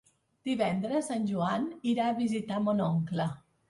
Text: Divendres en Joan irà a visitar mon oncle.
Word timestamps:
Divendres 0.49 1.11
en 1.17 1.29
Joan 1.33 1.69
irà 1.95 2.11
a 2.11 2.19
visitar 2.25 2.63
mon 2.69 2.87
oncle. 2.93 3.35